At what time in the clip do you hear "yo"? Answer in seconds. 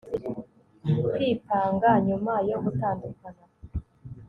2.49-2.57